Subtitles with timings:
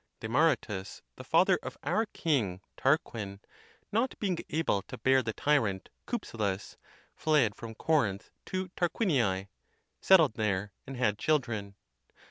[0.19, 3.39] Demaratus, the father of our King Tarquin,
[3.91, 6.75] not being able to bear the tyrant Cypselus,
[7.15, 9.49] fled from Corinth to Tarquinii,
[10.01, 11.75] settled there, and had children.